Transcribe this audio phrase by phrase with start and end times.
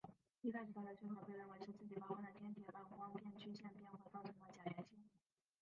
[0.41, 4.97] 一开始它的讯号被认为是自己发光的天体让光变曲线变化造成的假阳性。